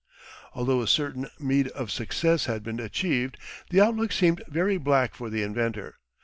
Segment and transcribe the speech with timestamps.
[0.55, 3.37] Although a certain meed of success had been achieved
[3.69, 5.99] the outlook seemed very black for the inventor.